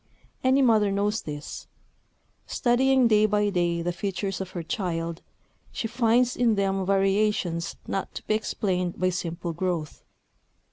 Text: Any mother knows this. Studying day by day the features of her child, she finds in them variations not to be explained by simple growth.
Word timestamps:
Any 0.43 0.63
mother 0.63 0.91
knows 0.91 1.21
this. 1.21 1.67
Studying 2.47 3.07
day 3.07 3.27
by 3.27 3.51
day 3.51 3.83
the 3.83 3.93
features 3.93 4.41
of 4.41 4.49
her 4.57 4.63
child, 4.63 5.21
she 5.71 5.87
finds 5.87 6.35
in 6.35 6.55
them 6.55 6.83
variations 6.87 7.75
not 7.87 8.15
to 8.15 8.25
be 8.25 8.33
explained 8.33 8.99
by 8.99 9.11
simple 9.11 9.53
growth. 9.53 10.01